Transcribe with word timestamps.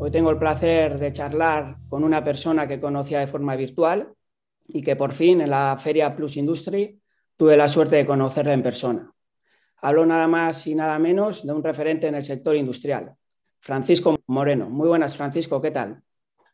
Hoy 0.00 0.12
tengo 0.12 0.30
el 0.30 0.38
placer 0.38 0.96
de 0.96 1.12
charlar 1.12 1.78
con 1.88 2.04
una 2.04 2.22
persona 2.22 2.68
que 2.68 2.78
conocía 2.78 3.18
de 3.18 3.26
forma 3.26 3.56
virtual 3.56 4.14
y 4.68 4.80
que 4.80 4.94
por 4.94 5.12
fin 5.12 5.40
en 5.40 5.50
la 5.50 5.76
Feria 5.76 6.14
Plus 6.14 6.36
Industry 6.36 7.00
tuve 7.36 7.56
la 7.56 7.68
suerte 7.68 7.96
de 7.96 8.06
conocerla 8.06 8.52
en 8.52 8.62
persona. 8.62 9.12
Hablo 9.78 10.06
nada 10.06 10.28
más 10.28 10.64
y 10.68 10.76
nada 10.76 11.00
menos 11.00 11.44
de 11.44 11.52
un 11.52 11.64
referente 11.64 12.06
en 12.06 12.14
el 12.14 12.22
sector 12.22 12.54
industrial, 12.54 13.16
Francisco 13.58 14.16
Moreno. 14.28 14.70
Muy 14.70 14.86
buenas, 14.86 15.16
Francisco, 15.16 15.60
¿qué 15.60 15.72
tal? 15.72 16.00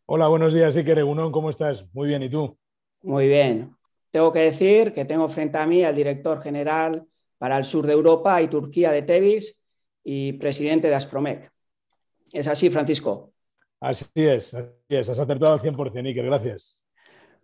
Hola, 0.07 0.29
buenos 0.29 0.55
días, 0.55 0.75
Iker 0.79 1.01
Egunon, 1.01 1.31
¿cómo 1.31 1.51
estás? 1.51 1.87
Muy 1.93 2.09
bien, 2.09 2.23
¿y 2.23 2.31
tú? 2.31 2.57
Muy 3.03 3.29
bien. 3.29 3.77
Tengo 4.11 4.33
que 4.33 4.41
decir 4.41 4.95
que 4.95 5.05
tengo 5.05 5.29
frente 5.29 5.59
a 5.59 5.67
mí 5.67 5.85
al 5.85 5.95
director 5.95 6.41
general 6.41 7.03
para 7.37 7.59
el 7.59 7.65
sur 7.65 7.87
de 7.87 7.93
Europa 7.93 8.41
y 8.41 8.49
Turquía 8.49 8.91
de 8.91 9.03
Tevis 9.03 9.63
y 10.03 10.33
presidente 10.33 10.89
de 10.89 10.95
Aspromec. 10.95 11.53
¿Es 12.33 12.49
así, 12.49 12.71
Francisco? 12.71 13.34
Así 13.81 14.07
es, 14.15 14.55
así 14.55 14.69
es, 14.89 15.09
has 15.11 15.19
acertado 15.19 15.53
al 15.53 15.61
100%, 15.61 16.07
Iker, 16.07 16.25
gracias. 16.25 16.81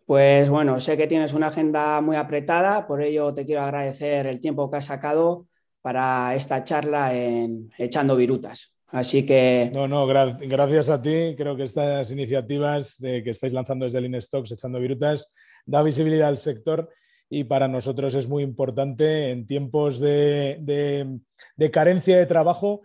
Pues 0.06 0.48
bueno, 0.48 0.80
sé 0.80 0.96
que 0.96 1.06
tienes 1.06 1.34
una 1.34 1.48
agenda 1.48 2.00
muy 2.00 2.16
apretada, 2.16 2.86
por 2.86 3.02
ello 3.02 3.32
te 3.32 3.44
quiero 3.46 3.62
agradecer 3.62 4.26
el 4.26 4.40
tiempo 4.40 4.70
que 4.70 4.78
has 4.78 4.86
sacado 4.86 5.46
para 5.82 6.34
esta 6.34 6.64
charla 6.64 7.14
en 7.14 7.70
Echando 7.78 8.16
Virutas. 8.16 8.74
Así 8.88 9.24
que... 9.24 9.70
No, 9.72 9.86
no, 9.86 10.06
gracias 10.06 10.88
a 10.88 11.00
ti. 11.00 11.34
Creo 11.36 11.56
que 11.56 11.62
estas 11.62 12.10
iniciativas 12.10 12.98
de 12.98 13.22
que 13.22 13.30
estáis 13.30 13.52
lanzando 13.52 13.84
desde 13.84 14.00
el 14.00 14.12
Echando 14.12 14.80
Virutas, 14.80 15.32
da 15.64 15.82
visibilidad 15.82 16.28
al 16.28 16.38
sector 16.38 16.88
y 17.28 17.44
para 17.44 17.68
nosotros 17.68 18.14
es 18.16 18.28
muy 18.28 18.42
importante 18.42 19.30
en 19.30 19.46
tiempos 19.46 20.00
de, 20.00 20.58
de 21.56 21.70
carencia 21.70 22.18
de 22.18 22.26
trabajo 22.26 22.82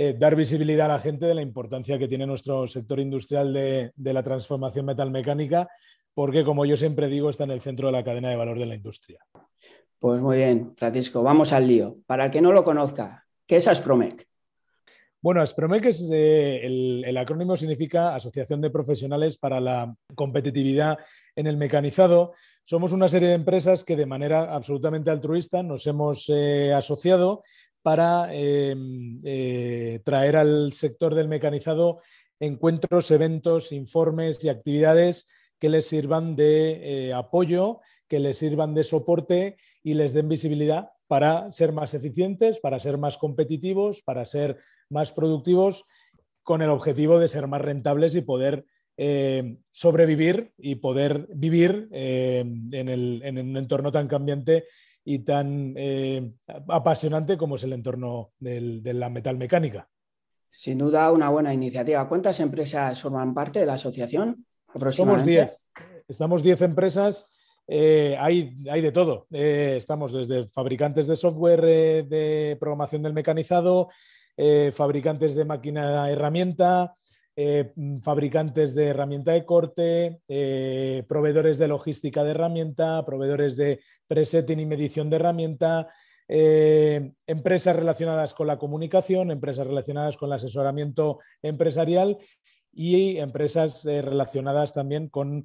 eh, 0.00 0.14
dar 0.16 0.36
visibilidad 0.36 0.86
a 0.86 0.94
la 0.94 1.00
gente 1.00 1.26
de 1.26 1.34
la 1.34 1.42
importancia 1.42 1.98
que 1.98 2.06
tiene 2.06 2.24
nuestro 2.24 2.68
sector 2.68 3.00
industrial 3.00 3.52
de, 3.52 3.92
la 3.96 4.22
transformación 4.22 4.86
metalmecánica, 4.86 5.68
porque 6.14 6.44
como 6.44 6.64
yo 6.64 6.76
siempre 6.76 7.08
digo, 7.08 7.30
está 7.30 7.42
en 7.42 7.50
el 7.50 7.60
centro 7.60 7.88
de 7.88 7.94
la 7.94 8.04
cadena 8.04 8.30
de 8.30 8.36
valor 8.36 8.60
de 8.60 8.66
la 8.66 8.76
industria. 8.76 9.18
Pues 9.98 10.20
muy 10.20 10.36
bien, 10.36 10.72
Francisco, 10.76 11.24
vamos 11.24 11.52
al 11.52 11.66
lío. 11.66 11.96
Para 12.06 12.26
el 12.26 12.30
que 12.30 12.40
no 12.40 12.52
lo 12.52 12.62
conozca, 12.62 13.26
¿qué 13.44 13.56
es 13.56 13.66
Aspromec? 13.66 14.24
Bueno, 15.20 15.42
Aspromec 15.42 15.86
es 15.86 16.08
eh, 16.12 16.60
el, 16.64 17.16
acrónimo 17.16 17.56
significa 17.56 18.14
Asociación 18.14 18.60
de 18.60 18.70
Profesionales 18.70 19.36
para 19.36 19.58
la 19.58 19.92
Competitividad 20.14 20.96
en 21.34 21.48
el 21.48 21.56
Mecanizado. 21.56 22.34
Somos 22.64 22.92
una 22.92 23.08
serie 23.08 23.30
de 23.30 23.34
empresas 23.34 23.82
que 23.82 23.96
de 23.96 24.06
manera 24.06 24.54
absolutamente 24.54 25.10
altruista 25.10 25.64
nos 25.64 25.88
hemos 25.88 26.28
eh, 26.28 26.72
asociado 26.72 27.42
para 27.88 28.28
em, 28.34 29.18
eh, 29.24 30.00
traer 30.04 30.36
al 30.36 30.74
sector 30.74 31.14
del 31.14 31.26
mecanizado 31.26 32.02
encuentros, 32.38 33.10
eventos, 33.10 33.72
informes 33.72 34.44
y 34.44 34.50
actividades 34.50 35.26
que 35.58 35.70
les 35.70 35.86
sirvan 35.86 36.36
de 36.36 37.06
eh, 37.08 37.14
apoyo, 37.14 37.80
que 38.06 38.18
les 38.18 38.36
sirvan 38.36 38.74
de 38.74 38.84
soporte 38.84 39.56
y 39.82 39.94
les 39.94 40.12
den 40.12 40.28
visibilidad 40.28 40.90
para 41.06 41.50
ser 41.50 41.72
más 41.72 41.94
eficientes, 41.94 42.60
para 42.60 42.78
ser 42.78 42.98
más 42.98 43.16
competitivos, 43.16 44.02
para 44.02 44.26
ser 44.26 44.58
más 44.90 45.10
productivos, 45.10 45.86
con 46.42 46.60
el 46.60 46.68
objetivo 46.68 47.18
de 47.18 47.28
ser 47.28 47.46
más 47.46 47.62
rentables 47.62 48.14
y 48.14 48.20
poder 48.20 48.66
eh, 49.00 49.58
sobrevivir 49.70 50.52
y 50.58 50.74
poder 50.74 51.28
vivir 51.32 51.88
en, 51.92 52.68
en, 52.72 53.38
un 53.38 53.56
entorno 53.56 53.92
tan 53.92 54.08
cambiante 54.08 54.64
y 55.04 55.20
tan 55.20 55.72
eh, 55.76 56.32
apasionante 56.68 57.38
como 57.38 57.56
es 57.56 57.64
el 57.64 57.72
entorno 57.72 58.32
de 58.40 58.92
la 58.92 59.08
metalmecánica. 59.08 59.88
Sin 60.50 60.78
duda, 60.78 61.12
una 61.12 61.28
buena 61.28 61.54
iniciativa. 61.54 62.08
¿Cuántas 62.08 62.40
empresas 62.40 63.00
forman 63.00 63.32
parte 63.32 63.60
de 63.60 63.66
la 63.66 63.74
asociación? 63.74 64.44
Somos 64.90 65.24
10. 65.24 65.70
Estamos 66.08 66.42
10 66.42 66.60
empresas. 66.62 67.34
Eh, 67.66 68.16
hay, 68.18 68.58
hay, 68.68 68.82
de 68.82 68.92
todo. 68.92 69.28
Eh, 69.30 69.74
estamos 69.76 70.12
desde 70.12 70.46
fabricantes 70.48 71.06
de 71.06 71.16
software 71.16 71.62
de 71.62 72.56
programación 72.58 73.02
del 73.02 73.14
mecanizado, 73.14 73.88
fabricantes 74.72 75.34
de 75.34 75.44
máquina 75.44 76.10
herramienta, 76.10 76.94
eh, 77.40 77.72
fabricantes 78.02 78.74
de 78.74 78.86
herramienta 78.86 79.30
de 79.30 79.44
corte, 79.44 80.22
eh, 80.26 81.04
proveedores 81.08 81.56
de 81.58 81.68
logística 81.68 82.24
de 82.24 82.32
herramienta, 82.32 83.04
proveedores 83.06 83.56
de 83.56 83.78
presetting 84.08 84.58
y 84.58 84.66
medición 84.66 85.08
de 85.08 85.16
herramienta, 85.16 85.86
eh, 86.26 87.12
empresas 87.28 87.76
relacionadas 87.76 88.34
con 88.34 88.48
la 88.48 88.58
comunicación, 88.58 89.30
empresas 89.30 89.68
relacionadas 89.68 90.16
con 90.16 90.30
el 90.30 90.32
asesoramiento 90.32 91.20
empresarial 91.40 92.18
y 92.72 93.18
empresas 93.18 93.84
relacionadas 93.84 94.72
también 94.72 95.08
con 95.08 95.44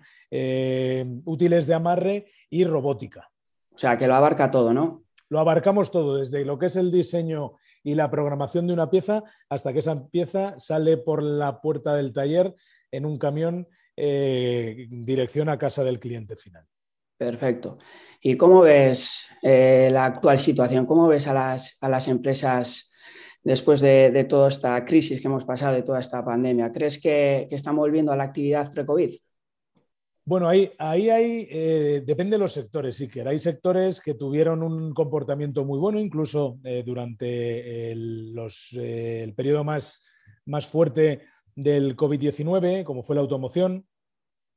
útiles 1.25 1.67
de 1.67 1.73
amarre 1.75 2.25
y 2.49 2.63
robótica. 2.63 3.29
O 3.71 3.77
sea, 3.77 3.99
que 3.99 4.07
lo 4.07 4.15
abarca 4.15 4.49
todo, 4.49 4.73
¿no? 4.73 5.02
Lo 5.33 5.39
abarcamos 5.39 5.89
todo, 5.89 6.17
desde 6.17 6.45
lo 6.45 6.59
que 6.59 6.67
es 6.67 6.75
el 6.75 6.91
diseño 6.91 7.53
y 7.83 7.95
la 7.95 8.11
programación 8.11 8.67
de 8.67 8.73
una 8.73 8.91
pieza 8.91 9.23
hasta 9.49 9.73
que 9.73 9.79
esa 9.79 10.07
pieza 10.09 10.53
sale 10.59 10.97
por 10.97 11.23
la 11.23 11.59
puerta 11.59 11.95
del 11.95 12.13
taller 12.13 12.53
en 12.91 13.03
un 13.03 13.17
camión 13.17 13.67
eh, 13.97 14.85
dirección 14.91 15.49
a 15.49 15.57
casa 15.57 15.83
del 15.83 15.99
cliente 15.99 16.35
final. 16.35 16.67
Perfecto. 17.17 17.79
¿Y 18.21 18.37
cómo 18.37 18.61
ves 18.61 19.25
eh, 19.41 19.89
la 19.91 20.05
actual 20.05 20.37
situación? 20.37 20.85
¿Cómo 20.85 21.07
ves 21.07 21.25
a 21.25 21.33
las, 21.33 21.77
a 21.81 21.89
las 21.89 22.07
empresas 22.07 22.91
después 23.41 23.81
de, 23.81 24.27
toda 24.29 24.49
esta 24.49 24.85
crisis 24.85 25.19
que 25.19 25.29
hemos 25.29 25.45
pasado, 25.45 25.73
de 25.73 25.81
toda 25.81 25.99
esta 25.99 26.23
pandemia? 26.23 26.71
¿Crees 26.71 26.99
que, 26.99 27.47
que 27.49 27.55
están 27.55 27.75
volviendo 27.75 28.11
a 28.11 28.15
la 28.15 28.25
actividad 28.25 28.71
pre-COVID? 28.71 29.09
Bueno, 30.25 30.47
ahí, 30.47 30.71
ahí 30.77 31.09
hay, 31.09 31.47
eh, 31.51 32.01
depende 32.05 32.35
de 32.35 32.39
los 32.39 32.53
sectores, 32.53 33.05
que 33.11 33.21
hay 33.21 33.39
sectores 33.39 33.99
que 33.99 34.13
tuvieron 34.13 34.63
un 34.63 34.93
comportamiento 34.93 35.65
muy 35.65 35.77
bueno, 35.77 35.99
incluso 35.99 36.59
eh, 36.63 36.81
durante 36.85 37.91
el, 37.91 38.33
eh, 38.77 39.21
el 39.21 39.33
periodo 39.33 39.65
más, 39.65 40.05
más 40.45 40.65
fuerte 40.65 41.23
del 41.55 41.97
COVID-19, 41.97 42.85
como 42.85 43.03
fue 43.03 43.17
la 43.17 43.21
automoción. 43.21 43.85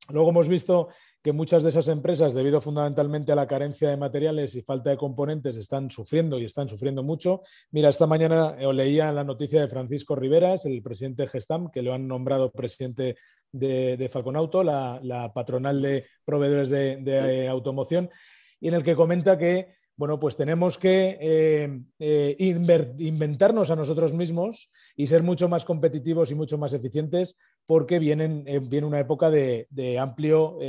Luego 0.09 0.29
hemos 0.29 0.47
visto 0.47 0.89
que 1.21 1.33
muchas 1.33 1.63
de 1.63 1.69
esas 1.69 1.87
empresas, 1.89 2.33
debido 2.33 2.61
fundamentalmente 2.61 3.31
a 3.31 3.35
la 3.35 3.47
carencia 3.47 3.89
de 3.89 3.97
materiales 3.97 4.55
y 4.55 4.61
falta 4.61 4.89
de 4.89 4.97
componentes, 4.97 5.55
están 5.55 5.89
sufriendo 5.89 6.39
y 6.39 6.45
están 6.45 6.69
sufriendo 6.69 7.03
mucho. 7.03 7.41
Mira, 7.71 7.89
esta 7.89 8.07
mañana 8.07 8.55
eh, 8.57 8.71
leía 8.73 9.11
la 9.11 9.23
noticia 9.23 9.59
de 9.59 9.67
Francisco 9.67 10.15
Riveras, 10.15 10.65
el 10.65 10.81
presidente 10.81 11.23
de 11.23 11.27
Gestam, 11.27 11.69
que 11.69 11.81
lo 11.81 11.93
han 11.93 12.07
nombrado 12.07 12.51
presidente 12.51 13.17
de, 13.51 14.09
Faconauto, 14.11 14.63
la, 14.63 15.31
patronal 15.33 15.81
de 15.81 16.05
proveedores 16.23 16.69
de, 16.69 17.01
eh, 17.05 17.47
automoción, 17.47 18.09
y 18.59 18.69
en 18.69 18.75
el 18.75 18.83
que 18.83 18.95
comenta 18.95 19.37
que 19.37 19.76
bueno, 19.97 20.19
pues 20.19 20.37
tenemos 20.37 20.77
que 20.77 21.17
eh, 21.19 21.81
eh, 21.97 22.35
inventarnos 22.99 23.71
a 23.71 23.75
nosotros 23.75 24.13
mismos 24.13 24.71
y 24.95 25.07
ser 25.07 25.23
mucho 25.23 25.49
más 25.49 25.65
competitivos 25.65 26.29
y 26.29 26.35
mucho 26.35 26.59
más 26.59 26.73
eficientes 26.73 27.35
porque 27.65 27.95
eh, 27.95 28.59
viene 28.59 28.85
una 28.85 28.99
época 28.99 29.31
de, 29.31 29.97
amplio 29.99 30.59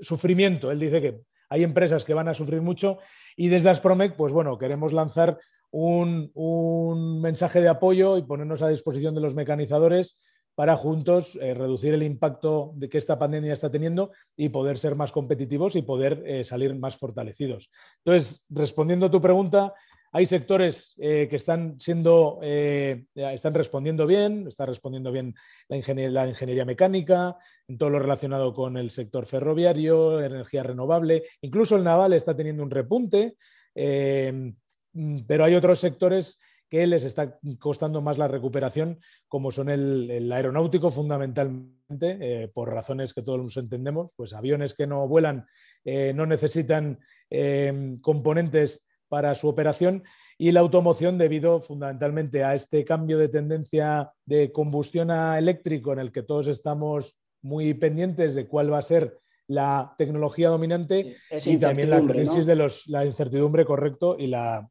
sufrimiento. 0.00 0.72
Él 0.72 0.80
dice 0.80 1.00
que 1.00 1.20
hay 1.48 1.62
empresas 1.62 2.04
que 2.04 2.12
van 2.12 2.26
a 2.26 2.34
sufrir 2.34 2.60
mucho 2.60 2.98
y 3.36 3.48
desde 3.48 3.70
Aspromec, 3.70 4.16
pues 4.16 4.32
bueno, 4.32 4.58
queremos 4.58 4.92
lanzar 4.92 5.38
un, 5.70 6.32
un 6.34 7.20
mensaje 7.20 7.60
de 7.60 7.68
apoyo 7.68 8.18
y 8.18 8.22
ponernos 8.22 8.62
a 8.62 8.68
disposición 8.68 9.14
de 9.14 9.20
los 9.20 9.36
mecanizadores 9.36 10.20
para 10.54 10.76
juntos 10.76 11.38
eh, 11.40 11.54
reducir 11.54 11.94
el 11.94 12.02
impacto 12.02 12.72
de 12.74 12.88
que 12.88 12.98
esta 12.98 13.18
pandemia 13.18 13.52
está 13.52 13.70
teniendo 13.70 14.10
y 14.36 14.48
poder 14.50 14.78
ser 14.78 14.94
más 14.94 15.12
competitivos 15.12 15.76
y 15.76 15.82
poder 15.82 16.22
eh, 16.26 16.44
salir 16.44 16.74
más 16.74 16.96
fortalecidos. 16.96 17.70
Entonces, 18.04 18.44
respondiendo 18.50 19.06
a 19.06 19.10
tu 19.10 19.20
pregunta, 19.20 19.72
hay 20.12 20.26
sectores 20.26 20.94
eh, 20.98 21.28
que 21.30 21.36
están 21.36 21.78
siendo, 21.78 22.40
están 22.42 23.54
respondiendo 23.54 24.08
bien, 24.08 24.48
está 24.48 24.66
respondiendo 24.66 25.12
bien 25.12 25.34
la 25.68 25.76
ingeniería, 25.76 26.24
la 26.24 26.28
ingeniería, 26.28 26.64
mecánica, 26.64 27.36
en 27.68 27.78
todo 27.78 27.90
lo 27.90 28.00
relacionado 28.00 28.52
con 28.52 28.76
el 28.76 28.90
sector 28.90 29.24
ferroviario, 29.24 30.20
energía 30.20 30.64
renovable, 30.64 31.22
incluso 31.42 31.76
el 31.76 31.84
naval 31.84 32.12
está 32.12 32.36
teniendo 32.36 32.64
un 32.64 32.72
repunte, 32.72 33.36
pero 33.72 35.44
hay 35.44 35.54
otros 35.54 35.78
sectores 35.78 36.40
que 36.70 36.86
les 36.86 37.04
está 37.04 37.38
costando 37.58 38.00
más 38.00 38.16
la 38.16 38.28
recuperación, 38.28 39.00
como 39.28 39.50
son 39.50 39.68
el, 39.68 40.30
aeronáutico 40.32 40.90
fundamentalmente, 40.90 41.74
eh, 42.00 42.48
por 42.48 42.72
razones 42.72 43.12
que 43.12 43.22
todos 43.22 43.56
entendemos, 43.56 44.12
pues 44.16 44.32
aviones 44.32 44.74
que 44.74 44.86
no 44.86 45.06
vuelan 45.08 45.46
eh, 45.84 46.12
no 46.14 46.26
necesitan 46.26 47.00
eh, 47.28 47.96
componentes 48.00 48.86
para 49.08 49.34
su 49.34 49.48
operación 49.48 50.04
y 50.38 50.52
la 50.52 50.60
automoción 50.60 51.18
debido 51.18 51.60
fundamentalmente 51.60 52.44
a 52.44 52.54
este 52.54 52.84
cambio 52.84 53.18
de 53.18 53.28
tendencia 53.28 54.12
de 54.24 54.52
combustión 54.52 55.10
a 55.10 55.36
eléctrico 55.36 55.92
en 55.92 55.98
el 55.98 56.12
que 56.12 56.22
todos 56.22 56.46
estamos 56.46 57.16
muy 57.42 57.74
pendientes 57.74 58.34
de 58.34 58.46
cuál 58.46 58.72
va 58.72 58.78
a 58.78 58.82
ser 58.82 59.18
la 59.48 59.94
tecnología 59.98 60.48
dominante 60.48 61.16
y 61.44 61.56
también 61.58 61.90
la 61.90 62.00
crisis 62.06 62.46
de 62.46 62.54
los, 62.54 62.86
la 62.86 63.04
incertidumbre, 63.04 63.64
correcto, 63.64 64.14
y 64.16 64.28
la, 64.28 64.70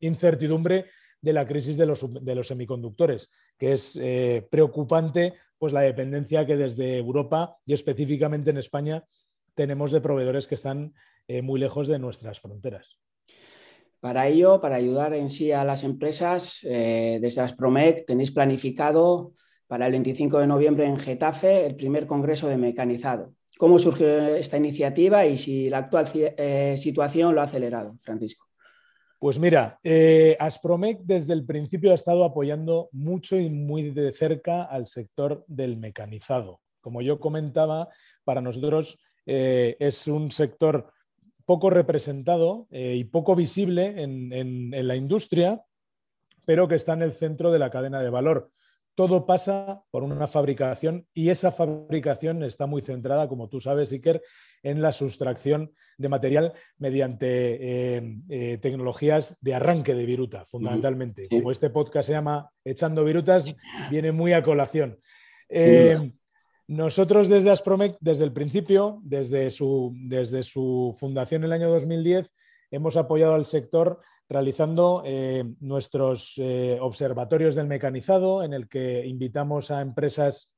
incertidumbre 0.00 0.90
de 1.22 1.32
la 1.32 1.46
crisis 1.46 1.76
de 1.76 1.86
los, 1.86 2.46
semiconductores, 2.46 3.30
que 3.56 3.72
es 3.72 3.96
eh, 4.00 4.46
preocupante 4.50 5.34
pues 5.56 5.72
la 5.72 5.80
dependencia 5.80 6.44
que 6.44 6.56
desde 6.56 6.98
Europa 6.98 7.56
y 7.64 7.72
específicamente 7.72 8.50
en 8.50 8.58
España 8.58 9.04
tenemos 9.54 9.92
de 9.92 10.00
proveedores 10.00 10.48
que 10.48 10.56
están 10.56 10.92
eh, 11.28 11.40
muy 11.40 11.60
lejos 11.60 11.86
de 11.86 12.00
nuestras 12.00 12.40
fronteras. 12.40 12.98
Para 14.00 14.26
ello, 14.26 14.60
para 14.60 14.74
ayudar 14.74 15.14
en 15.14 15.28
sí 15.28 15.52
a 15.52 15.62
las 15.62 15.84
empresas, 15.84 16.58
eh, 16.64 17.20
desde 17.22 17.42
Aspromec 17.42 18.04
tenéis 18.04 18.32
planificado 18.32 19.34
para 19.68 19.86
el 19.86 19.92
25 19.92 20.40
de 20.40 20.48
noviembre 20.48 20.86
en 20.86 20.98
Getafe 20.98 21.64
el 21.64 21.76
primer 21.76 22.08
congreso 22.08 22.48
de 22.48 22.56
mecanizado. 22.56 23.32
¿Cómo 23.56 23.78
surgió 23.78 24.34
esta 24.34 24.56
iniciativa 24.56 25.24
y 25.24 25.38
si 25.38 25.70
la 25.70 25.78
actual 25.78 26.08
situación 26.76 27.34
lo 27.34 27.42
ha 27.42 27.44
acelerado, 27.44 27.94
Francisco? 28.00 28.51
Pues 29.22 29.38
mira, 29.38 29.78
eh, 29.84 30.36
Aspromec 30.40 31.02
desde 31.04 31.32
el 31.32 31.44
principio 31.44 31.92
ha 31.92 31.94
estado 31.94 32.24
apoyando 32.24 32.88
mucho 32.90 33.38
y 33.38 33.50
muy 33.50 33.92
de 33.92 34.12
cerca 34.12 34.64
al 34.64 34.88
sector 34.88 35.44
del 35.46 35.76
mecanizado. 35.76 36.60
Como 36.80 37.02
yo 37.02 37.20
comentaba, 37.20 37.88
para 38.24 38.40
nosotros 38.40 38.98
eh, 39.24 39.76
es 39.78 40.08
un 40.08 40.32
sector 40.32 40.92
poco 41.44 41.70
representado 41.70 42.66
y 42.72 43.04
poco 43.04 43.36
visible 43.36 44.02
en 44.02 44.88
la 44.88 44.96
industria, 44.96 45.62
pero 46.44 46.66
que 46.66 46.74
está 46.74 46.94
en 46.94 47.02
el 47.02 47.12
centro 47.12 47.52
de 47.52 47.60
la 47.60 47.70
cadena 47.70 48.02
de 48.02 48.10
valor 48.10 48.50
todo 48.94 49.26
pasa 49.26 49.82
por 49.90 50.02
una 50.02 50.26
fabricación 50.26 51.06
y 51.14 51.30
esa 51.30 51.50
fabricación 51.50 52.42
está 52.42 52.66
muy 52.66 52.82
centrada, 52.82 53.28
como 53.28 53.48
tú 53.48 53.60
sabes, 53.60 53.92
Iker, 53.92 54.22
en 54.62 54.82
la 54.82 54.92
sustracción 54.92 55.72
de 55.96 56.08
material 56.08 56.52
mediante 56.78 57.96
eh, 57.96 58.16
eh, 58.28 58.58
tecnologías 58.58 59.36
de 59.40 59.54
arranque 59.54 59.94
de 59.94 60.06
viruta, 60.06 60.44
fundamentalmente. 60.44 61.28
Como 61.28 61.50
este 61.50 61.70
podcast 61.70 62.06
se 62.08 62.12
llama 62.12 62.50
Echando 62.64 63.04
Virutas, 63.04 63.54
viene 63.90 64.12
muy 64.12 64.32
a 64.32 64.42
colación. 64.42 64.98
Eh, 65.48 66.12
nosotros 66.68 67.28
desde 67.28 67.50
Aspromec, 67.50 67.96
desde 68.00 68.24
el 68.24 68.32
principio, 68.32 69.00
desde 69.02 69.50
su, 69.50 69.92
desde 69.94 70.42
su 70.42 70.96
fundación 70.98 71.42
en 71.42 71.46
el 71.46 71.52
año 71.52 71.70
2010, 71.70 72.30
hemos 72.70 72.96
apoyado 72.96 73.34
al 73.34 73.46
sector 73.46 74.00
realizando 74.32 75.02
eh, 75.04 75.44
nuestros 75.60 76.34
eh, 76.38 76.78
observatorios 76.80 77.54
del 77.54 77.66
mecanizado, 77.66 78.42
en 78.42 78.52
el 78.52 78.68
que 78.68 79.06
invitamos 79.06 79.70
a 79.70 79.80
empresas 79.80 80.52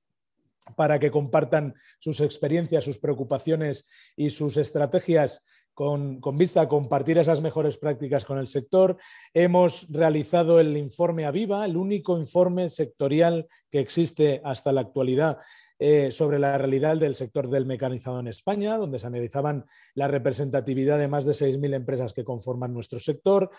para 0.77 0.99
que 0.99 1.11
compartan 1.11 1.75
sus 1.99 2.21
experiencias, 2.21 2.85
sus 2.85 2.99
preocupaciones 2.99 3.89
y 4.17 4.31
sus 4.31 4.57
estrategias 4.57 5.45
con, 5.75 6.21
vista 6.39 6.63
a 6.63 6.69
compartir 6.69 7.19
esas 7.19 7.41
mejores 7.41 7.77
prácticas 7.77 8.25
con 8.25 8.39
el 8.39 8.47
sector. 8.47 8.97
Hemos 9.35 9.89
realizado 9.91 10.61
el 10.61 10.77
informe 10.77 11.27
Aviva, 11.27 11.65
el 11.67 11.77
único 11.77 12.17
informe 12.17 12.69
sectorial 12.71 13.47
que 13.71 13.81
existe 13.81 14.41
hasta 14.45 14.73
la 14.73 14.83
actualidad 14.83 15.39
eh, 15.79 16.13
sobre 16.13 16.39
la 16.39 16.57
realidad 16.57 16.97
del 16.97 17.15
sector 17.15 17.51
del 17.51 17.67
mecanizado 17.67 18.21
en 18.21 18.29
España, 18.29 18.77
donde 18.77 18.99
se 18.99 19.07
analizaban 19.07 19.65
la 19.95 20.07
representatividad 20.07 20.99
de 20.99 21.09
más 21.09 21.25
de 21.25 21.33
6.000 21.33 21.75
empresas 21.75 22.13
que 22.13 22.25
conforman 22.25 22.73
nuestro 22.73 23.01
sector. 23.01 23.51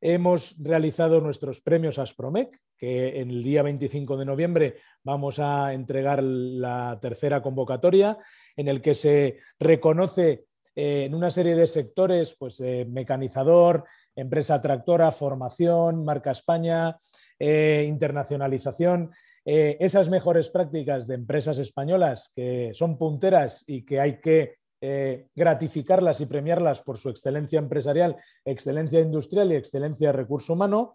Hemos 0.00 0.56
realizado 0.58 1.20
nuestros 1.20 1.60
premios 1.60 1.98
Aspromec, 1.98 2.60
que 2.76 3.20
en 3.20 3.30
el 3.30 3.42
día 3.42 3.62
25 3.62 4.16
de 4.16 4.24
noviembre 4.24 4.76
vamos 5.04 5.38
a 5.38 5.72
entregar 5.72 6.22
la 6.22 6.98
tercera 7.00 7.40
convocatoria, 7.40 8.18
en 8.56 8.68
el 8.68 8.82
que 8.82 8.94
se 8.94 9.38
reconoce 9.58 10.46
eh, 10.74 11.04
en 11.04 11.14
una 11.14 11.30
serie 11.30 11.54
de 11.54 11.66
sectores, 11.66 12.34
pues 12.38 12.60
eh, 12.60 12.86
mecanizador, 12.88 13.84
empresa 14.14 14.60
tractora, 14.60 15.10
formación, 15.12 16.04
marca 16.04 16.30
España, 16.30 16.96
internacionalización, 17.40 19.10
eh, 19.44 19.78
esas 19.80 20.10
mejores 20.10 20.50
prácticas 20.50 21.06
de 21.06 21.14
empresas 21.14 21.58
españolas 21.58 22.30
que 22.34 22.72
son 22.74 22.98
punteras 22.98 23.64
y 23.66 23.84
que 23.84 23.98
hay 23.98 24.20
que 24.20 24.56
eh, 24.82 25.26
gratificarlas 25.34 26.20
y 26.20 26.26
premiarlas 26.26 26.82
por 26.82 26.98
su 26.98 27.08
excelencia 27.08 27.58
empresarial, 27.58 28.16
excelencia 28.44 29.00
industrial 29.00 29.50
y 29.50 29.56
excelencia 29.56 30.08
de 30.08 30.12
recurso 30.12 30.52
humano. 30.52 30.92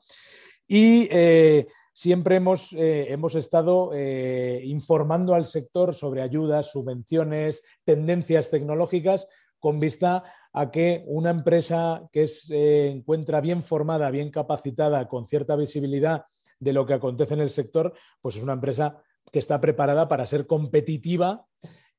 Y 0.68 1.08
eh, 1.12 1.68
siempre 1.94 2.36
hemos, 2.36 2.76
hemos 2.78 3.36
estado 3.36 3.92
informando 3.96 5.34
al 5.34 5.46
sector 5.46 5.96
sobre 5.96 6.22
ayudas, 6.22 6.72
subvenciones, 6.72 7.64
tendencias 7.84 8.52
tecnológicas 8.52 9.28
con 9.60 9.80
vista 9.80 10.24
a 10.58 10.72
que 10.72 11.04
una 11.08 11.32
empresa 11.32 12.08
que 12.14 12.28
se 12.28 12.88
encuentra 12.88 13.42
bien 13.42 13.62
formada, 13.62 14.10
bien 14.10 14.32
capacitada, 14.32 15.06
con 15.10 15.28
cierta 15.28 15.58
visibilidad 15.58 16.24
de 16.60 16.72
lo 16.72 16.86
que 16.86 16.94
acontece 16.94 17.34
en 17.34 17.42
el 17.42 17.50
sector, 17.50 17.94
pues 18.22 18.38
es 18.38 18.44
una 18.44 18.54
empresa 18.54 19.02
que 19.32 19.40
está 19.40 19.60
preparada 19.60 20.08
para 20.08 20.26
ser 20.26 20.48
competitiva 20.48 21.46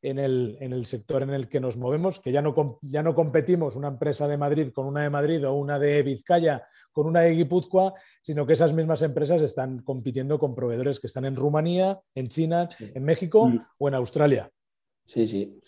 en 0.01 0.19
el, 0.19 0.87
sector 0.87 1.23
en 1.23 1.31
el 1.31 1.49
que 1.49 1.61
nos 1.61 1.77
movemos, 1.77 2.21
que 2.21 2.33
ya 2.33 2.41
no, 2.41 2.79
ya 2.81 3.03
no 3.03 3.15
competimos 3.15 3.77
una 3.77 3.89
empresa 3.89 4.27
de 4.27 4.39
Madrid 4.39 4.73
con 4.73 4.87
una 4.87 5.03
de 5.03 5.11
Madrid 5.11 5.47
o 5.47 5.53
una 5.55 5.79
de 5.79 6.03
Vizcaya 6.03 6.67
con 6.93 7.07
una 7.07 7.21
de 7.21 7.33
Guipúzcoa, 7.33 7.93
sino 8.23 8.47
que 8.47 8.55
esas 8.55 8.73
mismas 8.73 9.03
empresas 9.03 9.43
están 9.43 9.83
compitiendo 9.83 10.39
con 10.39 10.55
proveedores 10.55 10.99
que 10.99 11.09
están 11.09 11.27
en 11.27 11.37
Rumanía, 11.37 12.01
en 12.15 12.29
China, 12.29 12.71
en 12.79 13.05
México 13.05 13.49
mm. 13.49 13.67
o 13.79 13.89
en 13.89 13.95
Australia. 13.95 14.51
Sí, 15.07 15.27
sí. 15.27 15.61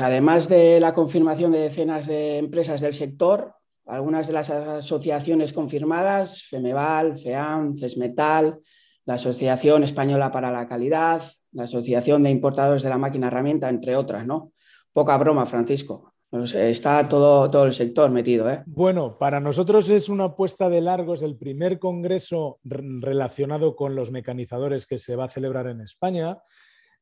además 0.00 0.48
de 0.48 0.80
la 0.80 0.94
confirmación 0.94 1.52
de 1.52 1.60
decenas 1.60 2.06
de 2.06 2.38
empresas 2.38 2.80
del 2.80 2.94
sector, 2.94 3.52
algunas 3.84 4.26
de 4.26 4.32
las 4.32 4.50
asociaciones 4.50 5.52
confirmadas, 5.52 6.44
FEMEVAL, 6.44 7.18
FEAM, 7.18 7.76
CESMETAL, 7.76 8.58
la 9.04 9.14
Asociación 9.14 9.84
Española 9.84 10.32
para 10.32 10.50
la 10.50 10.66
Calidad, 10.66 11.22
la 11.52 11.64
Asociación 11.64 12.22
de 12.22 12.30
Importadores 12.30 12.82
de 12.82 12.88
la 12.88 12.98
Máquina 12.98 13.28
Herramienta, 13.28 13.68
entre 13.68 13.96
otras, 13.96 14.26
¿no? 14.26 14.50
Poca 14.92 15.16
broma, 15.18 15.46
Francisco. 15.46 16.14
está 16.32 17.06
todo, 17.08 17.48
todo 17.50 17.66
el 17.66 17.74
sector 17.74 18.10
metido. 18.10 18.50
¿eh? 18.50 18.62
Bueno, 18.66 19.18
para 19.18 19.40
nosotros 19.40 19.90
es 19.90 20.08
una 20.08 20.24
apuesta 20.24 20.68
de 20.68 20.80
largo, 20.80 21.14
es 21.14 21.22
el 21.22 21.36
primer 21.36 21.78
congreso 21.78 22.58
relacionado 22.64 23.76
con 23.76 23.94
los 23.94 24.10
mecanizadores 24.10 24.86
que 24.86 24.98
se 24.98 25.14
va 25.16 25.26
a 25.26 25.28
celebrar 25.28 25.68
en 25.68 25.82
España. 25.82 26.38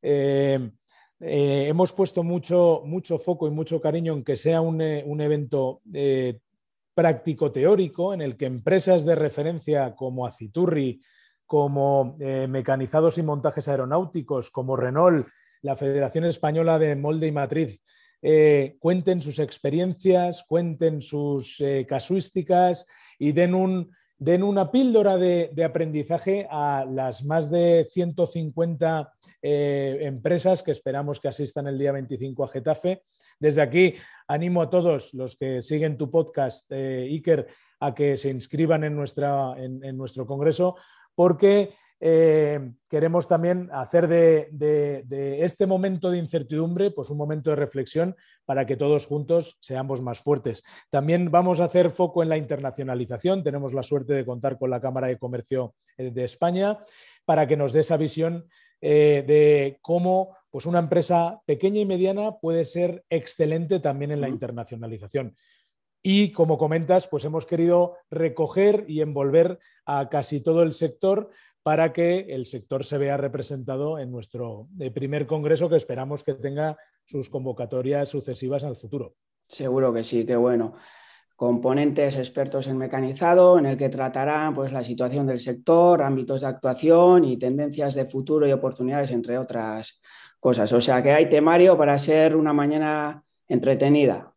Eh, 0.02 0.70
eh, 1.20 1.66
hemos 1.68 1.92
puesto 1.92 2.22
mucho, 2.22 2.82
mucho 2.84 3.18
foco 3.18 3.46
y 3.46 3.50
mucho 3.50 3.80
cariño 3.80 4.12
en 4.14 4.24
que 4.24 4.36
sea 4.36 4.60
un, 4.60 4.80
eh, 4.80 5.04
evento 5.06 5.80
práctico 6.94 7.50
teórico 7.50 8.14
en 8.14 8.22
el 8.22 8.36
que 8.36 8.46
empresas 8.46 9.04
de 9.04 9.14
referencia 9.14 9.94
como 9.94 10.26
Aciturri, 10.26 11.02
como 11.46 12.16
eh, 12.20 12.46
Mecanizados 12.48 13.18
y 13.18 13.22
Montajes 13.22 13.68
Aeronáuticos, 13.68 14.50
como 14.50 14.76
Renault, 14.76 15.28
la 15.62 15.76
Federación 15.76 16.24
Española 16.24 16.78
de 16.78 16.96
Molde 16.96 17.26
y 17.26 17.32
Matriz, 17.32 17.82
eh, 18.22 18.76
cuenten 18.78 19.20
sus 19.20 19.38
experiencias, 19.38 20.44
cuenten 20.48 21.02
sus 21.02 21.60
eh, 21.60 21.84
casuísticas 21.86 22.86
y 23.18 23.32
den 23.32 23.54
un, 23.54 23.90
den 24.18 24.42
una 24.42 24.70
píldora 24.70 25.16
de, 25.16 25.52
aprendizaje 25.64 26.46
a 26.50 26.86
las 26.88 27.24
más 27.24 27.50
de 27.50 27.86
150 27.88 29.12
eh, 29.46 29.98
empresas 30.06 30.62
que 30.62 30.70
esperamos 30.70 31.20
que 31.20 31.28
asistan 31.28 31.66
el 31.66 31.76
día 31.76 31.92
25 31.92 32.44
a 32.44 32.48
Getafe. 32.48 33.02
Desde 33.38 33.60
aquí 33.60 33.94
animo 34.26 34.62
a 34.62 34.70
todos 34.70 35.12
los 35.12 35.36
que 35.36 35.60
siguen 35.60 35.98
tu 35.98 36.08
podcast, 36.08 36.64
eh, 36.70 37.06
Iker, 37.10 37.46
a 37.80 37.94
que 37.94 38.16
se 38.16 38.30
inscriban 38.30 38.84
en, 38.84 38.96
nuestra, 38.96 39.54
en 39.58 39.96
nuestro 39.98 40.26
congreso, 40.26 40.76
porque 41.14 41.74
eh, 42.00 42.72
queremos 42.88 43.26
también 43.26 43.70
hacer 43.72 44.08
de, 44.08 45.38
este 45.40 45.66
momento 45.66 46.10
de 46.10 46.18
incertidumbre 46.18 46.90
pues 46.90 47.08
un 47.08 47.16
momento 47.16 47.50
de 47.50 47.56
reflexión 47.56 48.14
para 48.44 48.66
que 48.66 48.76
todos 48.76 49.06
juntos 49.06 49.56
seamos 49.60 50.02
más 50.02 50.20
fuertes. 50.20 50.62
También 50.90 51.30
vamos 51.30 51.60
a 51.60 51.64
hacer 51.64 51.90
foco 51.90 52.22
en 52.22 52.28
la 52.28 52.36
internacionalización. 52.36 53.42
Tenemos 53.42 53.72
la 53.72 53.82
suerte 53.82 54.12
de 54.12 54.26
contar 54.26 54.58
con 54.58 54.70
la 54.70 54.80
Cámara 54.80 55.06
de 55.06 55.18
Comercio 55.18 55.74
de 55.96 56.24
España 56.24 56.78
para 57.24 57.46
que 57.46 57.56
nos 57.56 57.72
dé 57.72 57.80
esa 57.80 57.96
visión 57.96 58.48
eh, 58.80 59.24
de 59.26 59.78
cómo 59.82 60.36
pues, 60.50 60.66
una 60.66 60.78
empresa 60.78 61.40
pequeña 61.46 61.80
y 61.80 61.86
mediana 61.86 62.38
puede 62.38 62.64
ser 62.64 63.04
excelente 63.08 63.80
también 63.80 64.10
en 64.10 64.20
la 64.20 64.28
internacionalización. 64.28 65.36
Y 66.02 66.32
como 66.32 66.58
comentas, 66.58 67.08
pues 67.08 67.24
hemos 67.24 67.46
querido 67.46 67.96
recoger 68.10 68.84
y 68.88 69.00
envolver 69.00 69.58
a 69.86 70.08
casi 70.10 70.40
todo 70.42 70.62
el 70.62 70.74
sector 70.74 71.30
para 71.62 71.94
que 71.94 72.26
el 72.28 72.44
sector 72.44 72.84
se 72.84 72.98
vea 72.98 73.16
representado 73.16 73.98
en 73.98 74.10
nuestro 74.10 74.68
eh, 74.78 74.90
primer 74.90 75.26
congreso 75.26 75.70
que 75.70 75.76
esperamos 75.76 76.22
que 76.22 76.34
tenga 76.34 76.76
sus 77.06 77.30
convocatorias 77.30 78.10
sucesivas 78.10 78.64
al 78.64 78.76
futuro. 78.76 79.14
Seguro 79.48 79.92
que 79.94 80.04
sí, 80.04 80.26
qué 80.26 80.36
bueno. 80.36 80.74
Componentes 81.36 82.16
expertos 82.16 82.68
en 82.68 82.78
mecanizado, 82.78 83.58
en 83.58 83.66
el 83.66 83.76
que 83.76 83.88
tratarán 83.88 84.54
pues, 84.54 84.72
la 84.72 84.84
situación 84.84 85.26
del 85.26 85.40
sector, 85.40 86.02
ámbitos 86.02 86.42
de 86.42 86.46
actuación 86.46 87.24
y 87.24 87.36
tendencias 87.36 87.94
de 87.94 88.06
futuro 88.06 88.46
y 88.46 88.52
oportunidades, 88.52 89.10
entre 89.10 89.36
otras 89.38 90.00
cosas. 90.38 90.72
O 90.72 90.80
sea 90.80 91.02
que 91.02 91.12
hay 91.12 91.28
temario 91.28 91.76
para 91.76 91.98
ser 91.98 92.36
una 92.36 92.52
mañana 92.52 93.24
entretenida. 93.48 94.32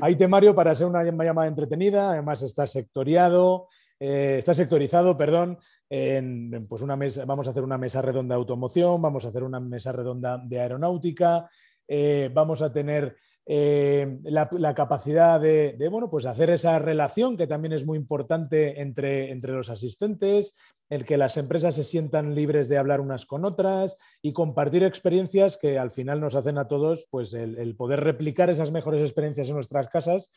Hay 0.00 0.16
temario 0.16 0.54
para 0.54 0.74
ser 0.74 0.86
una 0.86 1.02
llamada 1.02 1.48
entretenida, 1.48 2.10
además 2.10 2.42
está 2.42 2.66
sectoriado, 2.66 3.68
eh, 3.98 4.36
está 4.38 4.54
sectorizado, 4.54 5.16
perdón, 5.16 5.58
en 5.88 6.66
pues 6.68 6.82
una 6.82 6.96
mesa, 6.96 7.24
vamos 7.24 7.46
a 7.46 7.50
hacer 7.50 7.62
una 7.62 7.78
mesa 7.78 8.00
redonda 8.00 8.34
de 8.34 8.38
automoción, 8.38 9.00
vamos 9.02 9.24
a 9.24 9.28
hacer 9.28 9.42
una 9.42 9.60
mesa 9.60 9.92
redonda 9.92 10.38
de 10.38 10.60
aeronáutica, 10.60 11.48
eh, 11.86 12.30
vamos 12.32 12.62
a 12.62 12.72
tener 12.72 13.16
eh, 13.46 14.18
la, 14.22 14.74
capacidad 14.74 15.40
de, 15.40 15.74
bueno, 15.90 16.10
pues 16.10 16.26
hacer 16.26 16.50
esa 16.50 16.78
relación 16.78 17.36
que 17.36 17.46
también 17.46 17.72
es 17.72 17.84
muy 17.84 17.98
importante 17.98 18.80
entre, 18.80 19.30
entre 19.30 19.52
los 19.52 19.70
asistentes, 19.70 20.54
el 20.88 21.04
que 21.04 21.16
las 21.16 21.36
empresas 21.36 21.74
se 21.74 21.84
sientan 21.84 22.34
libres 22.34 22.68
de 22.68 22.78
hablar 22.78 23.00
unas 23.00 23.26
con 23.26 23.44
otras 23.44 23.96
y 24.22 24.32
compartir 24.32 24.84
experiencias 24.84 25.56
que 25.56 25.78
al 25.78 25.90
final 25.90 26.20
nos 26.20 26.34
hacen 26.34 26.58
a 26.58 26.68
todos 26.68 27.08
pues 27.10 27.32
el, 27.32 27.74
poder 27.76 28.00
replicar 28.00 28.50
esas 28.50 28.70
mejores 28.70 29.00
experiencias 29.00 29.48
en 29.48 29.54
nuestras 29.54 29.88
casas 29.88 30.30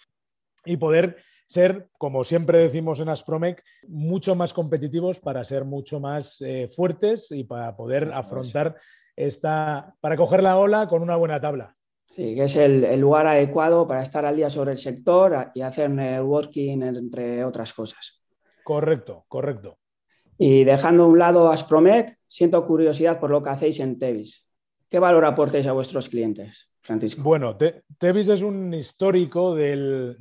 y 0.65 0.77
poder 0.77 1.17
ser, 1.45 1.89
como 1.97 2.23
siempre 2.23 2.59
decimos 2.59 2.99
en 2.99 3.09
Aspromec, 3.09 3.63
mucho 3.87 4.33
más 4.33 4.53
competitivos 4.53 5.19
para 5.19 5.43
ser 5.43 5.65
mucho 5.65 5.99
más 5.99 6.41
eh, 6.41 6.67
fuertes 6.67 7.31
y 7.31 7.43
para 7.43 7.75
poder 7.75 8.11
afrontar 8.13 8.77
esta, 9.15 9.95
para 9.99 10.17
coger 10.17 10.41
la 10.41 10.57
ola 10.57 10.87
con 10.87 11.01
una 11.01 11.15
buena 11.15 11.41
tabla. 11.41 11.75
Sí, 12.15 12.35
que 12.35 12.43
es 12.43 12.55
el, 12.57 12.99
lugar 12.99 13.25
adecuado 13.25 13.87
para 13.87 14.03
estar 14.03 14.23
al 14.23 14.35
día 14.35 14.47
sobre 14.47 14.73
el 14.73 14.77
sector 14.77 15.49
y 15.55 15.61
hacer 15.61 15.89
networking, 15.89 16.83
entre 16.83 17.43
otras 17.43 17.73
cosas. 17.73 18.23
Correcto, 18.63 19.25
correcto. 19.27 19.79
Y 20.37 20.63
dejando 20.63 21.03
a 21.03 21.07
un 21.07 21.17
lado 21.17 21.51
Aspromec, 21.51 22.19
siento 22.27 22.63
curiosidad 22.65 23.19
por 23.19 23.31
lo 23.31 23.41
que 23.41 23.49
hacéis 23.49 23.79
en 23.79 23.97
Tevis. 23.97 24.47
¿Qué 24.87 24.99
valor 24.99 25.25
aportáis 25.25 25.65
a 25.65 25.71
vuestros 25.71 26.07
clientes, 26.07 26.71
Francisco? 26.81 27.23
Bueno, 27.23 27.57
Tevis 27.97 28.29
es 28.29 28.43
un 28.43 28.71
histórico 28.75 29.55
del, 29.55 30.15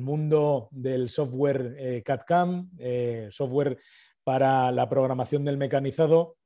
mundo 0.00 0.68
del 0.70 1.10
software 1.10 1.76
eh, 1.78 2.02
CAD-CAM, 2.02 2.70
eh, 2.78 3.28
software 3.30 3.76
para 4.24 4.72
la 4.72 4.88
programación 4.88 5.44
del 5.44 5.58
mecanizado. 5.58 6.36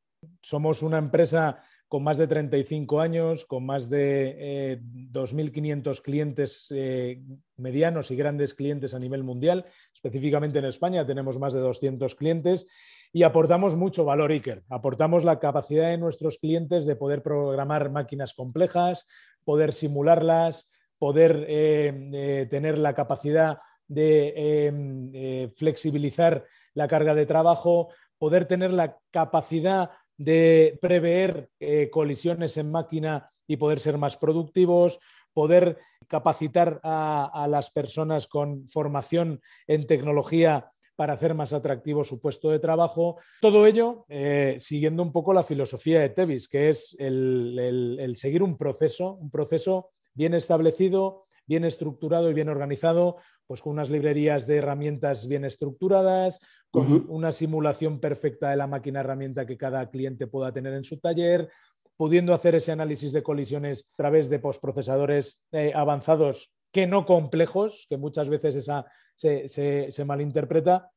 Somos 0.42 0.82
una 0.82 0.98
empresa 0.98 1.62
con 1.88 2.02
más 2.02 2.18
de 2.18 2.26
35 2.26 3.00
años, 3.00 3.44
con 3.44 3.64
más 3.66 3.88
de 3.88 4.80
2.500 5.12 5.98
eh, 5.98 6.02
clientes 6.02 6.66
eh, 6.74 7.22
medianos 7.56 8.10
y 8.10 8.16
grandes 8.16 8.54
clientes 8.54 8.94
a 8.94 8.98
nivel 8.98 9.22
mundial. 9.22 9.66
Específicamente 9.92 10.58
en 10.58 10.64
España 10.64 11.06
tenemos 11.06 11.38
más 11.38 11.52
de 11.52 11.60
200 11.60 12.14
clientes 12.14 12.66
y 13.12 13.22
aportamos 13.22 13.76
mucho 13.76 14.04
valor, 14.04 14.32
Iker. 14.32 14.64
Aportamos 14.68 15.24
la 15.24 15.38
capacidad 15.38 15.90
de 15.90 15.98
nuestros 15.98 16.38
clientes 16.38 16.84
de 16.86 16.96
poder 16.96 17.22
programar 17.22 17.90
máquinas 17.90 18.34
complejas, 18.34 19.06
poder 19.44 19.72
simularlas, 19.72 20.70
poder 20.98 21.44
eh, 21.48 22.46
tener 22.50 22.78
la 22.78 22.94
capacidad 22.94 23.58
de 23.86 25.50
flexibilizar 25.54 26.46
la 26.72 26.88
carga 26.88 27.14
de 27.14 27.26
trabajo, 27.26 27.90
poder 28.18 28.46
tener 28.46 28.72
la 28.72 28.98
capacidad 29.10 29.90
de 30.16 30.78
prever 30.80 31.50
eh, 31.60 31.90
colisiones 31.90 32.56
en 32.56 32.70
máquina 32.70 33.28
y 33.46 33.56
poder 33.56 33.80
ser 33.80 33.98
más 33.98 34.16
productivos, 34.16 35.00
poder 35.32 35.78
capacitar 36.06 36.80
a, 36.82 37.46
las 37.48 37.70
personas 37.70 38.26
con 38.26 38.66
formación 38.68 39.40
en 39.66 39.86
tecnología 39.86 40.70
para 40.96 41.14
hacer 41.14 41.34
más 41.34 41.52
atractivo 41.52 42.04
su 42.04 42.20
puesto 42.20 42.50
de 42.50 42.60
trabajo. 42.60 43.16
Todo 43.40 43.66
ello 43.66 44.06
eh, 44.08 44.56
siguiendo 44.60 45.02
un 45.02 45.12
poco 45.12 45.34
la 45.34 45.42
filosofía 45.42 46.00
de 46.00 46.10
Tevis, 46.10 46.48
que 46.48 46.68
es 46.68 46.96
el, 46.98 48.14
seguir 48.16 48.42
un 48.42 48.56
proceso, 48.56 49.14
un 49.14 49.30
proceso 49.30 49.90
bien 50.14 50.34
establecido, 50.34 51.23
bien 51.46 51.64
estructurado 51.64 52.30
y 52.30 52.34
bien 52.34 52.48
organizado, 52.48 53.16
pues 53.46 53.60
con 53.60 53.72
unas 53.72 53.90
librerías 53.90 54.46
de 54.46 54.56
herramientas 54.56 55.28
bien 55.28 55.44
estructuradas, 55.44 56.40
con 56.70 57.06
una 57.08 57.32
simulación 57.32 58.00
perfecta 58.00 58.50
de 58.50 58.56
la 58.56 58.66
máquina 58.66 59.00
herramienta 59.00 59.46
que 59.46 59.56
cada 59.56 59.90
cliente 59.90 60.26
pueda 60.26 60.52
tener 60.52 60.74
en 60.74 60.84
su 60.84 60.98
taller, 60.98 61.50
pudiendo 61.96 62.34
hacer 62.34 62.54
ese 62.54 62.72
análisis 62.72 63.12
de 63.12 63.22
colisiones 63.22 63.88
a 63.92 63.96
través 63.96 64.28
de 64.28 64.38
postprocesadores 64.38 65.42
eh, 65.52 65.72
avanzados 65.74 66.52
que 66.72 66.86
no 66.86 67.06
complejos, 67.06 67.86
que 67.88 67.96
muchas 67.96 68.28
veces 68.28 68.56
esa 68.56 68.84
se, 69.14 70.04
malinterpreta, 70.04 70.90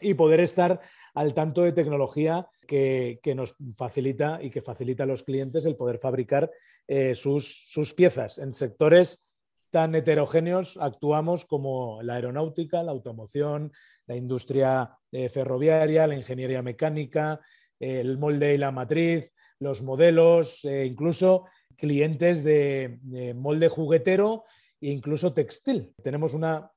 y 0.00 0.14
poder 0.14 0.40
estar 0.40 0.80
al 1.14 1.34
tanto 1.34 1.62
de 1.62 1.72
tecnología 1.72 2.48
que, 2.66 3.18
nos 3.34 3.56
facilita 3.74 4.38
y 4.40 4.50
que 4.50 4.62
facilita 4.62 5.02
a 5.02 5.06
los 5.06 5.24
clientes 5.24 5.66
el 5.66 5.76
poder 5.76 5.98
fabricar 5.98 6.50
eh, 6.86 7.16
sus, 7.16 7.66
sus 7.68 7.92
piezas 7.92 8.38
en 8.38 8.54
sectores 8.54 9.29
tan 9.70 9.94
heterogéneos 9.94 10.76
actuamos 10.80 11.44
como 11.44 12.02
la 12.02 12.14
aeronáutica, 12.14 12.82
la 12.82 12.92
automoción, 12.92 13.72
la 14.06 14.16
industria 14.16 14.96
eh, 15.12 15.28
ferroviaria, 15.28 16.06
la 16.06 16.16
ingeniería 16.16 16.62
mecánica, 16.62 17.40
el 17.78 18.18
molde 18.18 18.54
y 18.54 18.58
la 18.58 18.72
matriz, 18.72 19.32
los 19.58 19.82
modelos, 19.82 20.64
eh, 20.64 20.84
incluso 20.86 21.46
clientes 21.76 22.44
de, 22.44 22.98
molde 23.36 23.68
juguetero 23.68 24.44
e 24.80 24.90
incluso 24.90 25.32
textil. 25.32 25.94
Tenemos 26.02 26.34
una, 26.34 26.70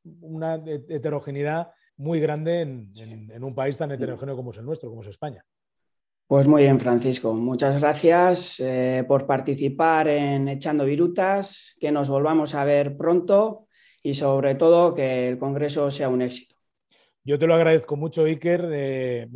heterogeneidad 0.66 1.72
muy 1.98 2.20
grande 2.20 2.62
en 2.62 3.44
un 3.44 3.56
país 3.56 3.78
tan 3.78 3.92
heterogéneo 3.92 4.36
como 4.36 4.52
es 4.52 4.58
el 4.58 4.66
nuestro, 4.66 4.90
como 4.90 5.02
es 5.02 5.08
España. 5.08 5.44
Pues 6.34 6.48
muy 6.48 6.64
bien, 6.64 6.80
Francisco. 6.80 7.36
Muchas 7.36 7.80
gracias 7.80 8.60
eh, 8.60 9.06
por 9.08 9.28
participar 9.28 10.08
en 10.08 10.48
Echando 10.48 10.84
Virutas, 10.84 11.76
que 11.80 11.92
nos 11.92 12.10
volvamos 12.10 12.56
a 12.56 12.64
ver 12.64 12.98
pronto 12.98 13.68
y 14.02 14.16
sobre 14.16 14.56
todo 14.56 14.96
que 14.96 15.30
el 15.30 15.38
Congreso 15.38 15.92
sea 15.92 16.10
un 16.10 16.24
éxito. 16.24 16.56
Yo 17.24 17.38
te 17.38 17.46
lo 17.46 17.54
agradezco 17.54 17.98
mucho, 17.98 18.24
Iker. 18.24 18.68
Eh, 18.74 19.28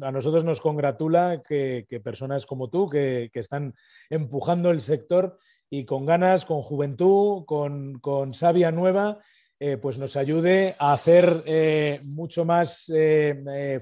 a 0.00 0.10
nosotros 0.10 0.44
nos 0.44 0.60
congratula 0.60 1.40
que, 1.46 1.86
personas 2.02 2.44
como 2.44 2.68
tú, 2.68 2.88
que, 2.88 3.30
están 3.32 3.72
empujando 4.10 4.72
el 4.72 4.80
sector 4.80 5.38
y 5.70 5.84
con 5.84 6.04
ganas, 6.06 6.44
con 6.44 6.60
juventud, 6.62 7.44
con, 7.44 8.00
con 8.00 8.34
savia 8.34 8.72
nueva, 8.72 9.20
eh, 9.60 9.76
pues 9.76 9.96
nos 9.96 10.16
ayude 10.16 10.74
a 10.80 10.92
hacer 10.92 12.00
mucho 12.02 12.44
más 12.44 12.92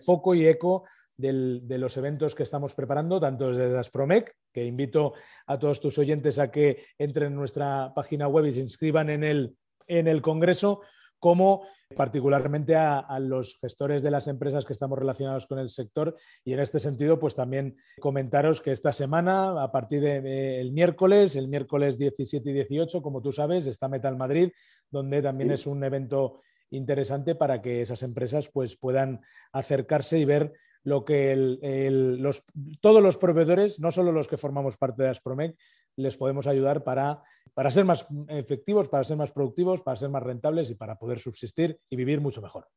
foco 0.05 0.35
y 0.35 0.47
eco 0.47 0.85
de 1.21 1.79
los 1.79 1.97
eventos 1.97 2.35
que 2.35 2.43
estamos 2.43 2.75
preparando, 2.75 3.21
tanto 3.21 3.49
desde 3.49 3.79
Aspromec, 3.79 4.35
que 4.53 4.65
invito 4.65 5.15
a 5.47 5.59
todos 5.59 5.81
tus 5.81 5.99
oyentes 5.99 6.39
a 6.39 6.51
que 6.51 6.85
entren 6.99 7.29
en 7.29 7.37
nuestra 7.37 7.93
página 7.95 8.29
web 8.29 8.47
y 8.47 8.53
se 8.53 8.61
inscriban 8.61 9.11
en 9.11 9.25
el, 9.25 9.57
en 9.87 10.09
el 10.09 10.23
Congreso, 10.23 10.81
como 11.21 11.67
particularmente 11.95 12.77
a, 12.77 13.19
los 13.21 13.59
gestores 13.61 14.03
de 14.03 14.11
las 14.11 14.27
empresas 14.29 14.65
que 14.65 14.73
estamos 14.73 14.99
relacionados 14.99 15.47
con 15.47 15.59
el 15.59 15.69
sector. 15.69 16.17
Y 16.45 16.53
en 16.53 16.61
este 16.61 16.79
sentido, 16.79 17.19
pues 17.19 17.35
también 17.35 17.77
comentaros 18.01 18.61
que 18.61 18.71
esta 18.71 18.93
semana, 18.93 19.63
a 19.63 19.71
partir 19.71 20.01
del 20.01 20.73
miércoles, 20.73 21.37
el 21.37 21.49
miércoles 21.49 21.99
17 21.99 22.49
y 22.49 22.53
18, 22.55 23.03
como 23.03 23.21
tú 23.21 23.33
sabes, 23.33 23.67
está 23.67 23.89
Metal 23.89 24.17
Madrid, 24.17 24.51
donde 24.91 25.21
también 25.21 25.51
es 25.51 25.67
un 25.67 25.85
evento 25.85 26.41
interesante 26.71 27.35
para 27.35 27.61
que 27.61 27.83
esas 27.83 28.03
empresas 28.03 28.49
pues, 28.53 28.77
puedan 28.77 29.21
acercarse 29.53 30.19
y 30.19 30.25
ver 30.25 30.53
lo 30.83 31.05
que 31.05 31.35
los, 31.37 32.45
todos 32.81 33.03
los 33.03 33.17
proveedores, 33.17 33.81
no 33.81 33.93
solo 33.93 34.13
los 34.13 34.29
que 34.29 34.37
formamos 34.37 34.77
parte 34.77 35.03
de 35.03 35.11
Aspromec, 35.11 35.57
les 35.97 36.17
podemos 36.17 36.47
ayudar 36.47 36.85
para, 36.85 37.23
para 37.55 37.71
ser 37.71 37.85
más 37.85 38.07
efectivos, 38.29 38.89
para 38.89 39.05
ser 39.05 39.17
más 39.17 39.33
productivos, 39.33 39.83
para 39.83 39.97
ser 39.97 40.09
más 40.09 40.23
rentables 40.23 40.71
y 40.71 40.75
para 40.75 40.99
poder 40.99 41.19
subsistir 41.19 41.79
y 41.89 41.97
vivir 41.97 42.21
mucho 42.21 42.41
mejor. 42.41 42.69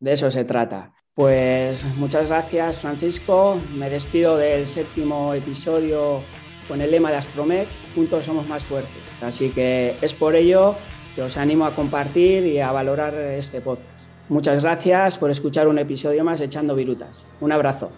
De 0.00 0.12
eso 0.12 0.30
se 0.30 0.44
trata. 0.44 0.92
Pues 1.12 1.84
muchas 1.96 2.28
gracias, 2.28 2.80
Francisco. 2.80 3.60
Me 3.76 3.90
despido 3.90 4.36
del 4.36 4.66
séptimo 4.66 5.34
episodio 5.34 6.20
con 6.68 6.80
el 6.82 6.90
lema 6.90 7.10
de 7.10 7.16
Aspromec, 7.16 7.66
juntos 7.94 8.24
somos 8.24 8.46
más 8.46 8.62
fuertes. 8.62 9.02
Así 9.22 9.48
que 9.50 9.96
es 10.02 10.14
por 10.14 10.36
ello 10.36 10.76
que 11.16 11.22
os 11.22 11.36
animo 11.36 11.64
a 11.64 11.74
compartir 11.74 12.44
y 12.44 12.60
a 12.60 12.70
valorar 12.70 13.14
este 13.14 13.60
podcast. 13.60 13.97
Muchas 14.28 14.62
gracias 14.62 15.16
por 15.16 15.30
escuchar 15.30 15.68
un 15.68 15.78
episodio 15.78 16.22
más 16.22 16.40
Echando 16.40 16.74
Virutas. 16.74 17.24
Un 17.40 17.52
abrazo. 17.52 17.90